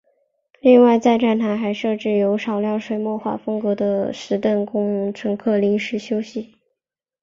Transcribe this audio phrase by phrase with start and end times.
[0.61, 6.55] 另外在站台上还设置有少量水墨画风格的石凳供乘客临时休息。